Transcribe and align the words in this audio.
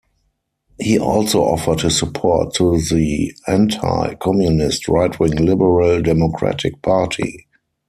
He 0.79 0.97
also 0.97 1.43
offered 1.43 1.81
his 1.81 1.95
support 1.99 2.55
to 2.55 2.79
the 2.79 3.35
anti-communist 3.45 4.87
right-wing 4.87 5.35
Liberal 5.45 6.01
Democratic 6.01 6.81
Party. 6.81 7.45